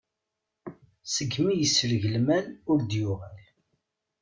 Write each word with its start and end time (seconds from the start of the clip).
Segmi 1.15 1.53
yesreg 1.55 2.03
lmal, 2.15 2.45
ur 2.71 2.79
d-yuɣal. 2.81 3.39